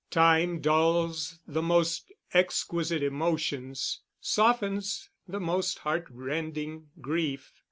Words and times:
Time 0.09 0.61
dulls 0.61 1.37
the 1.45 1.61
most 1.61 2.11
exquisite 2.33 3.03
emotions, 3.03 4.01
softens 4.19 5.11
the 5.27 5.39
most 5.39 5.77
heartrending 5.77 6.87
grief. 7.01 7.53